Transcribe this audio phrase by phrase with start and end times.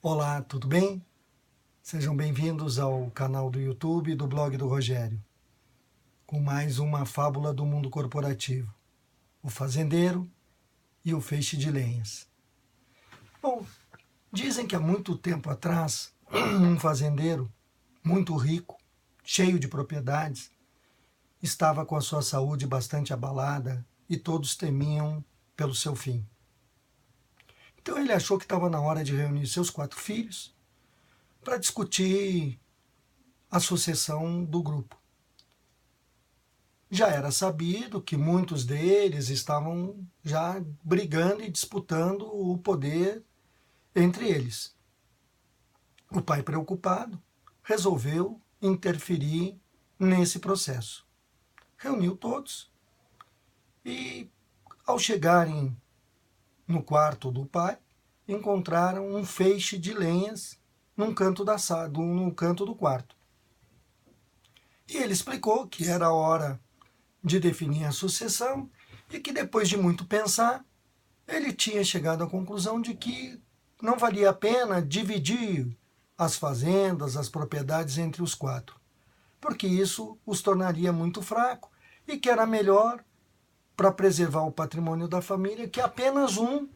[0.00, 1.04] Olá, tudo bem?
[1.82, 5.20] Sejam bem-vindos ao canal do YouTube do blog do Rogério,
[6.24, 8.72] com mais uma fábula do mundo corporativo:
[9.42, 10.30] o fazendeiro
[11.04, 12.28] e o feixe de lenhas.
[13.42, 13.66] Bom,
[14.32, 17.52] dizem que há muito tempo atrás, um fazendeiro
[18.04, 18.78] muito rico,
[19.24, 20.48] cheio de propriedades,
[21.42, 25.24] estava com a sua saúde bastante abalada e todos temiam
[25.56, 26.24] pelo seu fim.
[27.88, 30.54] Então ele achou que estava na hora de reunir seus quatro filhos
[31.42, 32.60] para discutir
[33.50, 34.94] a sucessão do grupo.
[36.90, 43.24] Já era sabido que muitos deles estavam já brigando e disputando o poder
[43.96, 44.76] entre eles.
[46.10, 47.18] O pai, preocupado,
[47.62, 49.58] resolveu interferir
[49.98, 51.06] nesse processo.
[51.78, 52.70] Reuniu todos
[53.82, 54.30] e,
[54.86, 55.74] ao chegarem
[56.68, 57.78] no quarto do pai,
[58.28, 60.58] encontraram um feixe de lenhas
[60.94, 61.56] num canto, da,
[61.96, 63.16] num canto do quarto.
[64.86, 66.60] E ele explicou que era a hora
[67.24, 68.70] de definir a sucessão
[69.10, 70.64] e que depois de muito pensar,
[71.26, 73.40] ele tinha chegado à conclusão de que
[73.80, 75.76] não valia a pena dividir
[76.16, 78.78] as fazendas, as propriedades entre os quatro,
[79.40, 81.70] porque isso os tornaria muito fraco
[82.06, 83.04] e que era melhor
[83.78, 86.68] para preservar o patrimônio da família, que apenas um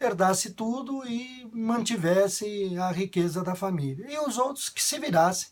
[0.00, 4.10] herdasse tudo e mantivesse a riqueza da família.
[4.10, 5.50] E os outros que se virassem.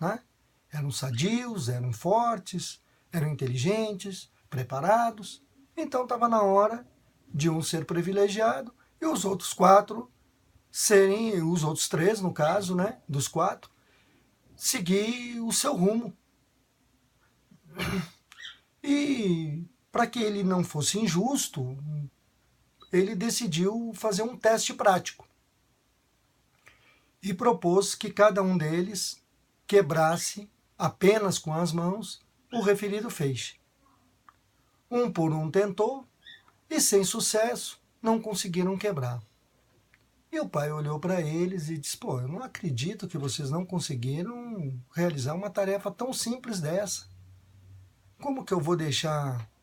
[0.00, 0.20] Né?
[0.72, 5.40] Eram sadios, eram fortes, eram inteligentes, preparados.
[5.76, 6.84] Então estava na hora
[7.32, 10.10] de um ser privilegiado e os outros quatro
[10.68, 13.70] serem, os outros três, no caso, né, dos quatro,
[14.56, 16.12] seguir o seu rumo.
[18.82, 19.64] E
[19.96, 21.74] para que ele não fosse injusto,
[22.92, 25.26] ele decidiu fazer um teste prático
[27.22, 29.24] e propôs que cada um deles
[29.66, 32.20] quebrasse apenas com as mãos
[32.52, 33.54] o referido feixe.
[34.90, 36.06] Um por um tentou
[36.68, 39.22] e, sem sucesso, não conseguiram quebrar.
[40.30, 43.64] E o pai olhou para eles e disse: Pô, eu não acredito que vocês não
[43.64, 47.08] conseguiram realizar uma tarefa tão simples dessa.
[48.20, 49.55] Como que eu vou deixar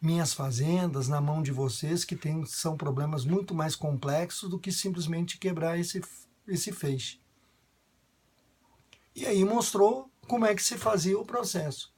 [0.00, 4.70] minhas fazendas na mão de vocês, que tem, são problemas muito mais complexos do que
[4.70, 6.00] simplesmente quebrar esse,
[6.46, 7.20] esse feixe.
[9.14, 11.92] E aí mostrou como é que se fazia o processo.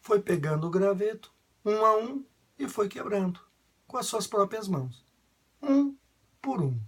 [0.00, 1.32] Foi pegando o graveto,
[1.64, 2.24] um a um,
[2.58, 3.40] e foi quebrando,
[3.86, 5.04] com as suas próprias mãos.
[5.62, 5.96] Um
[6.42, 6.78] por um.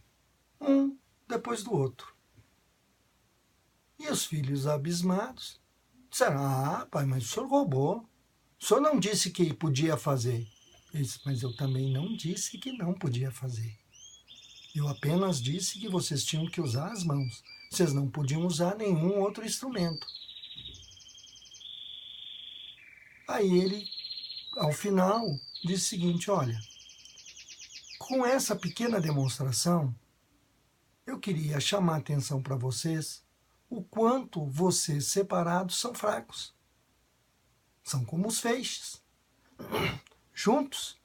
[0.61, 0.99] Um
[1.29, 2.15] depois do outro.
[3.99, 5.61] E os filhos abismados
[6.11, 8.09] disseram: Ah, pai, mas o senhor roubou.
[8.61, 10.47] O senhor não disse que podia fazer.
[10.93, 13.77] disse, mas eu também não disse que não podia fazer.
[14.75, 17.43] Eu apenas disse que vocês tinham que usar as mãos.
[17.71, 20.07] Vocês não podiam usar nenhum outro instrumento.
[23.29, 23.85] Aí ele,
[24.57, 25.27] ao final,
[25.65, 26.59] disse o seguinte: olha,
[27.99, 29.95] com essa pequena demonstração,
[31.07, 33.25] eu queria chamar a atenção para vocês
[33.69, 36.56] o quanto vocês separados são fracos.
[37.87, 39.01] São como os feixes.
[40.35, 41.01] Juntos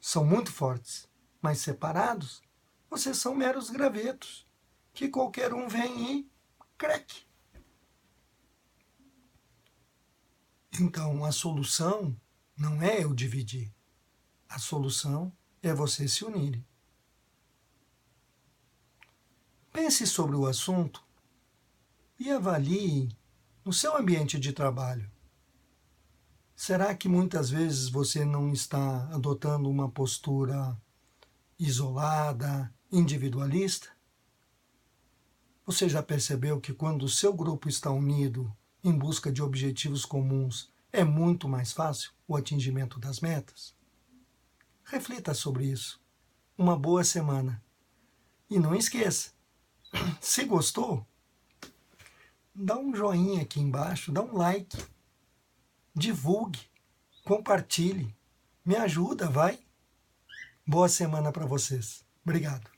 [0.00, 1.08] são muito fortes,
[1.40, 2.40] mas separados,
[2.88, 4.46] vocês são meros gravetos,
[4.94, 6.30] que qualquer um vem e
[6.78, 7.26] creque.
[10.80, 12.16] Então, a solução
[12.56, 13.74] não é eu dividir.
[14.48, 16.64] A solução é vocês se unirem.
[19.72, 21.04] Pense sobre o assunto
[22.16, 23.08] e avalie
[23.64, 25.10] no seu ambiente de trabalho
[26.64, 30.80] Será que muitas vezes você não está adotando uma postura
[31.58, 33.88] isolada, individualista?
[35.66, 40.70] Você já percebeu que quando o seu grupo está unido em busca de objetivos comuns,
[40.92, 43.74] é muito mais fácil o atingimento das metas?
[44.84, 46.00] Reflita sobre isso.
[46.56, 47.60] Uma boa semana.
[48.48, 49.32] E não esqueça,
[50.22, 51.04] se gostou,
[52.54, 54.76] dá um joinha aqui embaixo, dá um like
[55.94, 56.60] divulgue,
[57.24, 58.14] compartilhe,
[58.64, 59.58] me ajuda, vai.
[60.66, 62.04] Boa semana para vocês.
[62.24, 62.70] Obrigado.